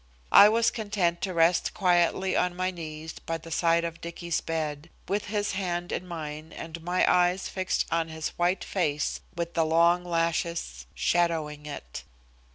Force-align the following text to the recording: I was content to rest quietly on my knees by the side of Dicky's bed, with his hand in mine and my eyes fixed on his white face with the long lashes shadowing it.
I 0.31 0.49
was 0.49 0.71
content 0.71 1.21
to 1.21 1.31
rest 1.31 1.75
quietly 1.75 2.35
on 2.35 2.55
my 2.55 2.71
knees 2.71 3.13
by 3.19 3.37
the 3.37 3.51
side 3.51 3.83
of 3.83 4.01
Dicky's 4.01 4.41
bed, 4.41 4.89
with 5.07 5.25
his 5.25 5.51
hand 5.51 5.91
in 5.91 6.07
mine 6.07 6.51
and 6.53 6.81
my 6.81 7.05
eyes 7.07 7.47
fixed 7.47 7.85
on 7.91 8.07
his 8.07 8.29
white 8.29 8.63
face 8.63 9.21
with 9.35 9.53
the 9.53 9.63
long 9.63 10.03
lashes 10.03 10.87
shadowing 10.95 11.67
it. 11.67 12.03